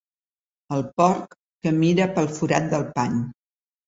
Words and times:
El 0.77 0.85
porc 1.01 1.35
que 1.65 1.73
mira 1.81 2.07
pel 2.15 2.31
forat 2.39 2.65
del 2.73 2.87
pany. 2.97 3.21